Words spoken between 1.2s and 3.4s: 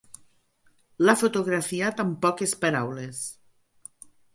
fotografiat amb poques paraules.